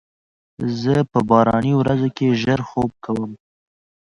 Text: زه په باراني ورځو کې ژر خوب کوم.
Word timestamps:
زه 0.81 0.93
په 1.11 1.19
باراني 1.29 1.73
ورځو 1.77 2.09
کې 2.17 2.37
ژر 2.41 2.59
خوب 2.69 2.91
کوم. 3.05 3.31